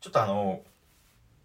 [0.00, 0.60] ちょっとあの、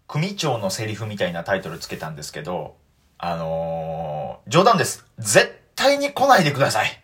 [0.06, 2.76] 組長のセリフみたいなタイトルつけたんですけど、
[3.18, 5.04] あのー、冗談です。
[5.18, 7.02] 絶対に来ないでください。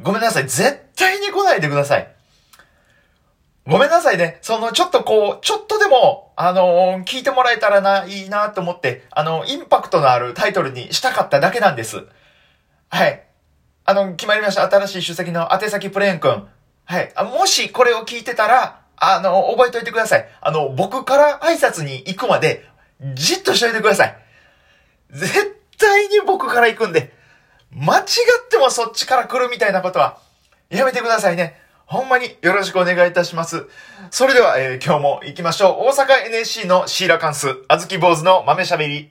[0.00, 0.44] ごめんなさい。
[0.44, 2.14] 絶対に来ないでください。
[3.66, 4.38] ごめんなさいね。
[4.42, 12.06] その、ちょっとこう、ちょっとでも、あのー聞いてもらえたらな、いいなと思って、あの、インパクトのあるタイトルにしたかっただけなんです。
[12.88, 13.24] はい。
[13.84, 14.62] あの、決まりました。
[14.70, 16.46] 新しい主席の宛先プレーン君。
[16.84, 17.12] はい。
[17.16, 20.28] あもしこれを聞いてたら、あの、覚えておいてください。
[20.40, 22.64] あの、僕から挨拶に行くまで、
[23.14, 24.16] じっとしといてください。
[25.10, 27.12] 絶対に僕から行くんで、
[27.72, 28.04] 間違っ
[28.48, 30.18] てもそっちから来るみたいなことは、
[30.70, 31.60] やめてくださいね。
[31.86, 33.66] ほんまによろしくお願いいたします。
[34.12, 35.88] それでは、えー今日も行きましょう。
[35.88, 39.10] 大阪 NSC のシーラカンス、あずき坊主の豆しゃべり。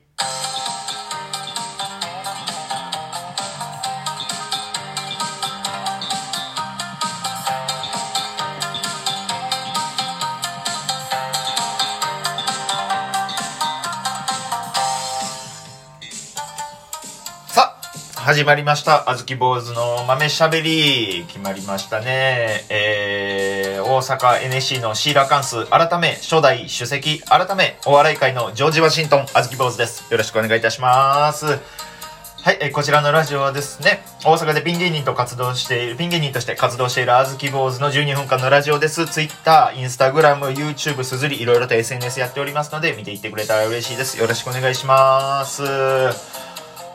[18.32, 19.10] 始まりました。
[19.10, 21.26] あずき坊主の豆しゃべり。
[21.28, 22.66] 決まりましたね。
[22.70, 30.10] えー、大阪 NSC のシーラカンス、改め、初代主席、改め、お笑い界のジョージ・ワシントン、あずき坊主です。
[30.10, 31.46] よろしくお願いいたします。
[31.46, 39.08] はい、えーこちらのラジオはですね、大阪でピン芸人と活動している、ピン芸人として活動しているあずき坊主の12分間のラジオです。
[39.08, 44.18] Twitter、Instagram、YouTube、すずり、いろいろと SNS やっておりますので、見ていってくれたら嬉しいです。
[44.18, 45.64] よろしくお願いします。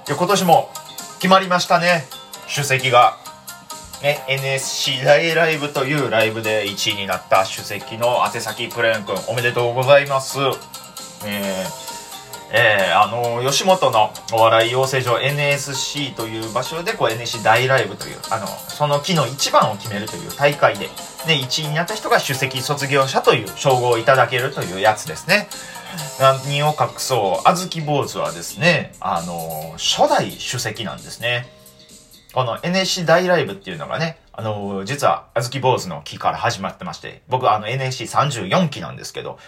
[0.09, 0.71] 今年も
[1.17, 2.05] 決まりましたね。
[2.47, 3.17] 主席が。
[4.03, 10.39] ね、NSC 大ライブというライブで1位になった主席の宛先プレーン君、おめでとうございます。
[11.25, 11.87] えー
[12.53, 20.91] えーあの吉本のお笑い養成所 NSC という場所でこう NSC 大ライブというあのその木の一番を決めるという大会で、ね、
[21.27, 25.49] 1位になった人が首席卒業者という称号をいただけるというやつですね
[26.21, 31.47] 何を隠そうあずき坊主はですねあの初代首席なんですね
[32.37, 39.39] この NSC 大ライブっていうのがね、あの実は、あずき坊主の期から始まってまして、僕あの NSC34 期なんですけど、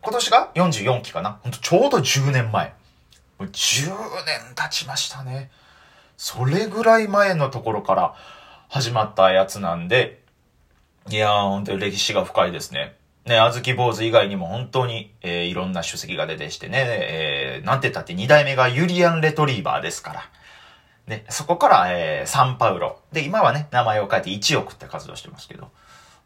[0.00, 2.72] 今年が44期かなほんとちょうど10年前。
[3.38, 5.50] もう10年経ちましたね。
[6.16, 8.14] それぐらい前のところから
[8.70, 10.22] 始まったやつなんで、
[11.10, 12.96] いやー、本当に歴史が深いですね。
[13.26, 20.22] ね、あずき坊主以外にも本当に、えーいろんな主席が出てきてね、えーなんて言ったって2代目がユリアン・レトリーバーですから。
[21.06, 23.00] ね、そこから、えーサンパウロ。
[23.12, 25.70] で、今はね、名前を変えて1億って活動してますけど。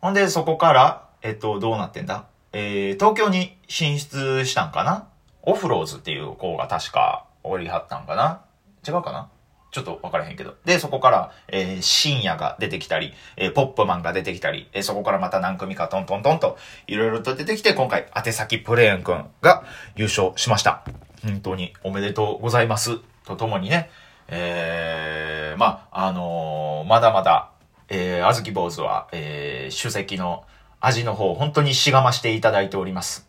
[0.01, 2.27] ほんで、そこから、えっと、どうなってんだ？
[2.53, 5.09] えー東京に進出したんかな？
[5.43, 8.43] オフローズっていう子が確か、おりはったんかな？
[8.87, 9.31] 違うかな？
[9.75, 10.55] ちょっと分からへんけど。
[10.65, 19.65] で、そこから、えー深夜が出てきたり、えーポップマンが出てきたり、えーそこからまた何組かトントントンと、いろいろと出てきて、今回、宛先プレーンくんが
[19.97, 20.85] 優勝しました。
[21.25, 23.01] 本当におめでとうございます。
[23.25, 23.91] とともにね、
[24.29, 27.51] えー、まあ、あのーまだまだ、
[27.89, 30.45] えー、あずき坊主は、えー、主席の
[30.81, 33.29] 味の方、本当にしがましていただいております。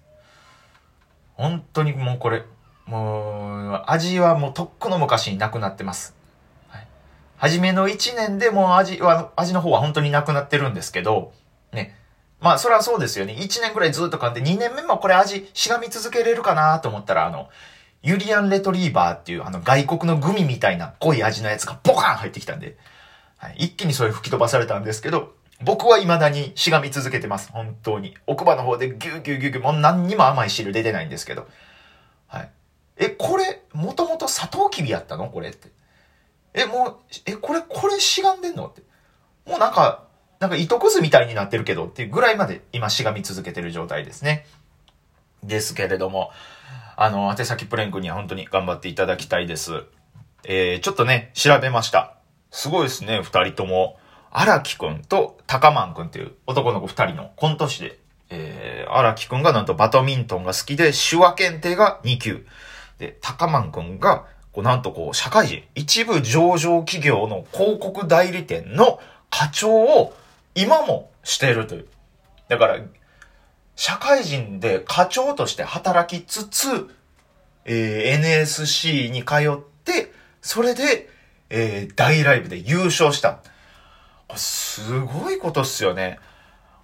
[1.33, 2.43] 本当にもうこれ、
[2.85, 6.15] もう、味はもうとっくの昔になくなってます。
[7.37, 11.33] 初めの1年でもう味は、味の方は本当になくなってるんですけど、
[11.73, 11.95] ね。
[12.39, 13.33] まあ、それはそうですよね。
[13.33, 17.49] 1年くらいずっと噛んで、2年目もこれ味しがみ続けれるかなと思ったら、あの、
[18.03, 22.77] ユリアン・レトリーバーっていうあの外国のグミみたいな濃い味のやつがボカン入ってきたんで、
[23.37, 27.51] はい、一気にそれ吹き飛ばされたんですけど、僕は未だにしがみ続けてます。
[27.51, 28.15] 本当に。
[28.27, 31.47] 奥歯の方でギューギューギューギュー、もう何にも甘い汁出てないんですけど。
[32.27, 32.49] はい。
[32.97, 35.29] え、これ、もともとサトウキビやったの？
[35.29, 35.69] これって。
[36.55, 38.67] え、もう、え、これ、これしがんでんの？
[38.67, 38.81] って。
[39.45, 40.05] もうなんか、
[40.39, 44.45] なんか糸くずみたいになってるけどっていうぐらいまで今しがみ続けてる状態ですね。
[45.43, 46.31] ですけれども、
[46.97, 49.83] あの、宛先プレンクには本当に頑張っていただきたいです。
[50.43, 52.15] えー、ちょっとね、調べました。
[52.51, 53.99] すごいですね、二人とも。
[54.31, 57.99] 荒木くんと高マンくんっていう男の子二人のコント師で、
[58.29, 62.45] えー、荒木くんがなんとバドミントンが好きで、手話検定が2級。
[62.97, 70.15] で、高マンくんが、こうなんとこう、社会人、一部上場企業の広告代理店の課長を
[70.55, 71.87] 今もしているという。
[72.47, 72.79] だから、
[73.75, 76.89] 社会人で課長として働きつつ、
[77.65, 81.09] えー NSC に通って、それで、
[81.49, 83.39] えー大ライブで優勝した。
[84.37, 86.17] すごいことっすよね。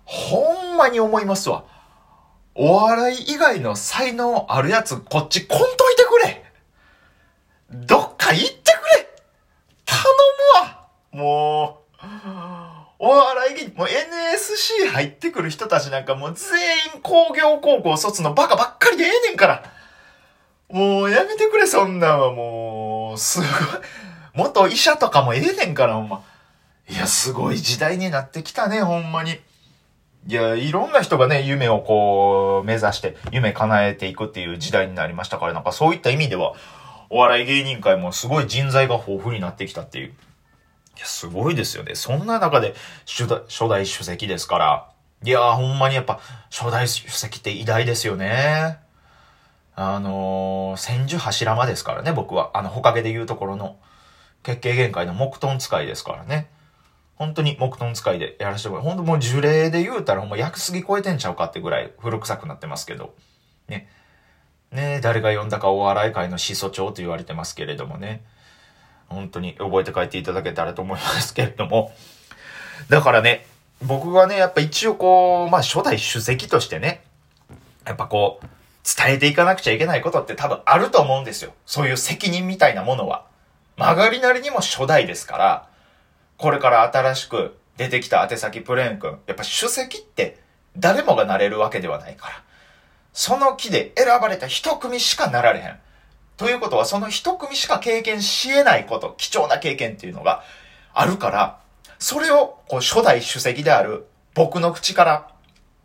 [0.03, 1.63] ほんまに思いますわ。
[2.53, 6.41] お笑い以外の才能あるやつ、こっち来んといてくれ
[7.71, 9.07] どっか行ってくれ
[9.85, 10.03] 頼
[10.59, 12.05] むわもう、
[12.99, 16.59] お笑い芸人、もう NSC 入ってくる人たちなんかもう全
[16.95, 19.63] 員工業高校卒のバカばっかりでええねんから。
[20.69, 23.47] もうやめてくれ、そんなんはもう、すごい。
[24.33, 26.23] 元医者とかもええねんから、ほんま。
[26.89, 29.39] いや、すごい時代になってきたね、ほんまに。
[30.27, 36.53] いや、いろんな人がね、夢をこう、目指して、夢叶えていくっていう時代になりましたから、なんかそういった意味では、
[37.09, 40.13] お笑い芸人界もすごい人材が豊富になってきたっていう。
[41.01, 41.95] や、すごいですよね。
[41.95, 42.73] そんな中で、
[43.05, 44.91] 初代、初代主席ですから。
[45.23, 46.19] いやーほんまにやっぱ、
[46.49, 48.79] 初代主席って偉大ですよね。
[49.75, 52.51] あのー、千住柱間ですからね、僕は。
[52.53, 53.77] あの、ほかげで言うところの、
[54.43, 56.49] 結形限界の木遁使いですからね。
[57.15, 58.83] 本当に木遁使いでやらせてもらう。
[58.85, 63.13] 本当もう樹齢で言うたらほんま薬杉超えてんちゃうかってぐらい古臭くなってますけど。
[63.67, 63.87] ね。
[64.71, 68.23] ね誰が呼んだかお笑い界の始祖長と言われてますけれどもね。
[69.11, 71.93] 本当に覚えて帰っていただけたらと思いますけれども。
[72.89, 73.45] だからね、
[73.81, 77.03] 僕はね、やっぱ一応こう、まあ初代主席としてね、
[77.85, 78.47] やっぱこう、
[78.83, 81.53] 伝えていかなくちゃいけないことって多分あると思うんですよ。
[81.65, 83.25] そういう責任みたいなものは。
[83.77, 85.67] 曲がりなりにも初代ですから、
[86.37, 90.39] これから新しく出てきた宛先プレーン君、やっぱ主席って
[90.77, 92.43] 誰もがなれるわけではないから。
[93.13, 95.79] その木で選ばれた一組しかなられへん。
[96.37, 100.43] ということは、その一組しか経験し得ないこと、貴重な経験っていうのが
[100.93, 101.59] あるから、
[101.99, 105.31] それをこう初代主席である僕の口から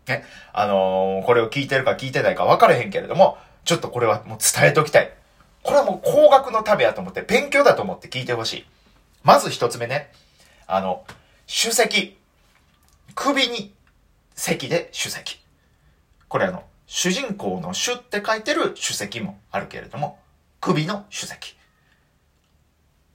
[0.06, 5.12] ね、あのー、これを聞いてるか聞いてないか分からへんけれども、ちょっとこれはもう伝えておきたい。
[5.62, 8.66] これはもう高額の旅やと思って、勉強だと思って聞いてほしい。
[9.24, 10.12] まず一つ目ね、
[10.66, 11.04] あの、
[11.46, 12.16] 主席。
[13.14, 13.74] 首に
[14.34, 15.40] 席で主席。
[16.28, 20.20] これあの、主人公の主って書いてる主席もあるけれども、
[20.66, 21.56] 首の主席。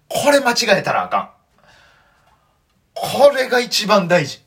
[0.07, 1.29] これ間違えたらあかん。
[2.93, 4.41] これが一番大事。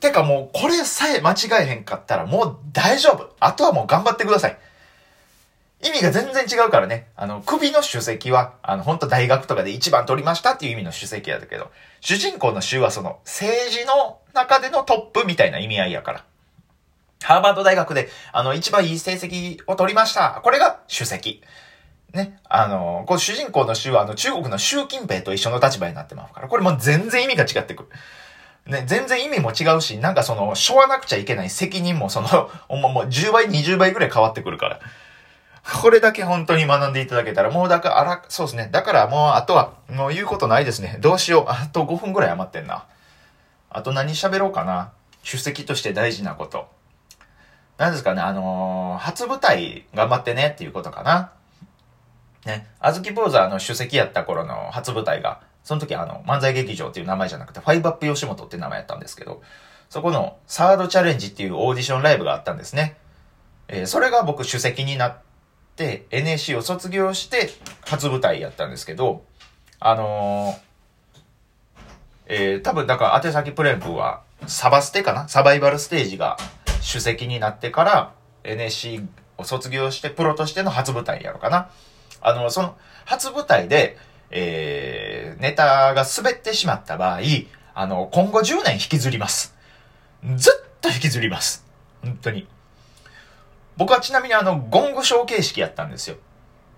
[0.00, 3.32] てかもう、これさえ間違えへんかったらもう大丈夫。
[3.38, 4.58] あとはもう頑張ってください。
[5.84, 7.06] 意味が全然違うからね。
[7.14, 11.70] あの、首の主席は、あの、本当大学とかで一番取りましたっていう意味の主席やだけど、
[12.00, 16.24] 主人公の主はその、政治の中でのトップみたいな意味合いやから。
[17.24, 20.40] ハーバード大学で、あの、一番いい成績を取りました。
[20.42, 21.42] これが主席。
[22.12, 22.38] ね。
[22.44, 27.88] あの、こう主人公の主は、あの、中国の習近平と一緒の立場になってますから、これも全然意味が違ってくる。
[28.66, 32.28] ね、全然意味も違うし、なんかその、しょわなくちゃいけない責任もその、
[32.68, 34.80] ほんまもう10倍、20倍ぐらい変わってくるから。
[35.80, 38.68] これだけ本当に学んでいただけたら、もうだから、あら、そうですね。
[38.70, 40.98] だからもう、あとは、もう言うことないですね。
[41.00, 41.44] どうしよう。
[41.48, 42.84] あと5分ぐらい余ってんな。
[43.70, 44.92] あと何喋ろうかな。
[45.22, 46.68] 出席として大事なこと。
[47.82, 51.32] 何ですかね、あのー、初舞台頑張ってねっていうことかな。
[52.46, 52.68] ね。
[52.78, 59.42] あずき坊主はあの、主席やった頃の初舞台が、その時あの、漫才劇場っていう名前じゃなくて、ファイブアップ吉本って名前やったんですけど、
[59.90, 62.98] そこのサードチャレンジっていうオーディションライブがあったんですね。
[63.66, 65.18] えー、それが僕主席になっ
[65.74, 67.50] て、NSC を卒業して
[67.84, 69.24] 初舞台やったんですけど、
[69.80, 70.58] あのー、
[72.26, 75.26] えー、多分だから宛先プレンプはサバステかな？
[75.26, 76.36] サバイバルステージが
[76.82, 78.12] 主席になってから
[78.44, 79.06] NSC
[79.38, 81.70] を卒業してプロとしての初舞台やろうかな。
[82.20, 83.96] あの、その初舞台で、
[84.30, 87.20] えー、ネタが滑ってしまった場合、
[87.74, 89.54] あの、今後10年引きずります。
[90.36, 91.64] ずっと引きずります。
[92.02, 92.46] 本当に。
[93.76, 96.16] 僕はちなみにあの、ゴングショー形式やったんですよ。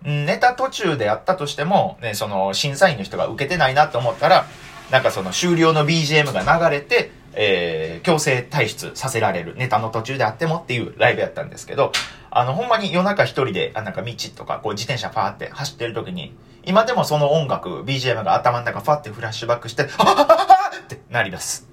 [0.03, 4.47] ネタ途中でやったとしても、ね、その、審査員の人が受けてないなと思ったら、
[4.91, 9.55] なんかその終了の BGM が流れて、えー、強制退出させられる。
[9.57, 11.93] ネタの途中であってもっていうライブやったんですけど、
[12.31, 21.69] あの、ほんまに夜中一人で、あ、なんか道とか、こう自転車ファーって走ってる時に、今でもその音楽、BGM が頭の中ファーってフラッシュバックして、ははははってなります。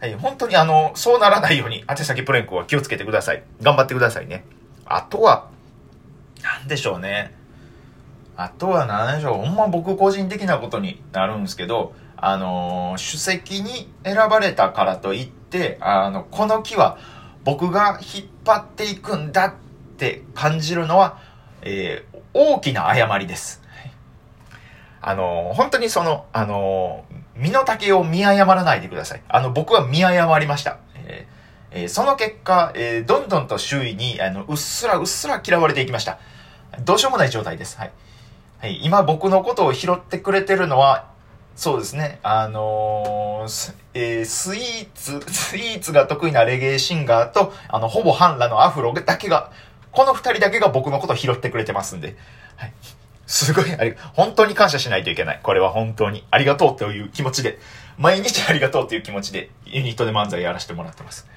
[0.00, 3.42] はい、本当にあの、そうならないように、宛先プレンクは気をつけてください。
[3.62, 4.44] 頑張ってくださいね。
[4.86, 5.48] あとは、
[6.42, 7.34] なんでしょうね。
[8.36, 9.34] あとは何でしょう。
[9.34, 16.98] ほんま僕個人的なことになるんですけど、あのー、主席に選ばれたからといって、あの、この木は
[17.44, 19.54] 僕が引っ張っていくんだっ
[19.96, 21.18] て感じるのは、
[21.62, 23.62] えー、大きな誤りです。
[25.02, 29.22] あの、本当にその、あの、身の丈を見誤らないでください。
[29.28, 30.78] あの、僕は見誤りました。
[30.94, 31.40] えー
[31.72, 36.18] えー、その結果、えー、どんどんと周囲に、あの、うっすらうっすら嫌われていきました。
[36.84, 37.78] どうしようもない状態です。
[37.78, 37.92] はい。
[38.58, 41.09] はい、今僕のことを拾ってくれてるのは、
[41.60, 49.50] そうですね、あのー、えー、スイーツ、 スイーツが得意なレゲエシンガーと、あの、ほぼ半裸のアフロだけが、
[49.92, 52.16] この二人だけが僕のことを拾ってくれてますんで、
[52.56, 52.72] はい。
[53.26, 55.40] すごいあり、本当に感謝しないといけない。
[55.42, 56.24] これは本当に。
[56.30, 57.58] ありがとうという気持ちで、
[57.98, 61.28] 毎日ありがとうという気持ちで、ユニットで漫才やらせてもらってます。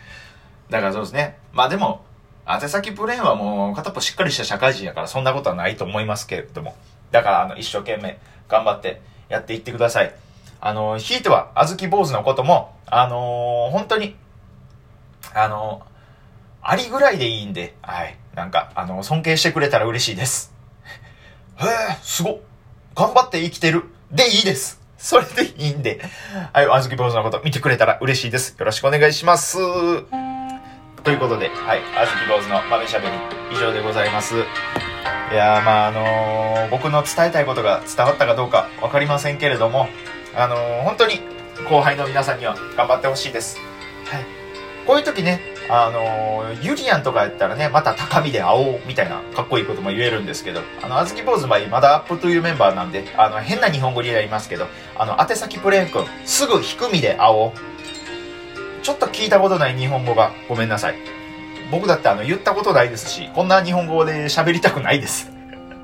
[0.69, 1.37] だからそうですね。
[1.51, 2.01] まあでも、
[2.47, 6.77] 宛先プレーンはもう片っぽしっかりした社会人やからそんなことはないと思いますけれども。
[7.11, 9.01] だからあの一生懸命頑張って
[9.33, 10.13] やっていってください。
[10.61, 14.15] あの、ひいては、あずき坊主のことも、あのー、本当に、
[15.33, 18.15] あのー、ありぐらいでいいんで、はい。
[18.35, 20.53] なんか、あの、尊敬してくれたら嬉しいです。
[21.57, 22.41] へえ、すご
[22.95, 23.85] 頑張って生きてる。
[24.11, 24.79] でいいです。
[24.97, 25.99] それでいいんで、
[26.53, 28.55] はい、あずき坊主のこと見てくれたら嬉しいです。
[28.57, 29.57] よろしくお願いします。
[29.57, 33.13] ということで、はい、あずき坊主の豆しゃべり、
[33.51, 34.35] 以上でございます。
[35.31, 39.87] いやまああのー、僕の伝えたいことが伝わったかどうか分かりませんけれども、
[40.35, 41.21] あのー、本当に
[41.69, 43.57] 後輩の皆さんには頑張ってほしいです。
[44.05, 44.25] はい。
[44.85, 45.39] こういう時ね、
[45.69, 57.51] あのー、ユリアンとかやったらね、また高みで会おうみたいなかっこいいことも言えるんですけど、あの、あずき坊主の場合、まだアップというメンバーなんで、あの、変な日本語になりますけど、あの、宛先プレーン君、すぐ低みで会おう。
[58.83, 61.22] ちょっと聞いたことない日本語がごめんなさい。
[61.73, 65.31] 僕だってあの、言ったことないですし、こんな日本語で喋りたくないです。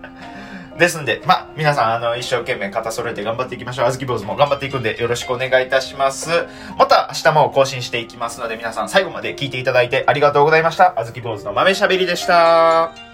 [0.78, 3.86] ですんで、まあ、皆さん、あの、一生懸命肩揃えて頑張っていきましょう。
[3.88, 6.30] あずき坊主も頑張っていくんで、よろしくお願いいたします。
[6.78, 10.94] また、明日も更新していきますので、皆さん最後まで聞いていただいてありがとうございました。
[10.96, 13.09] あずき坊主の豆しゃべりでした。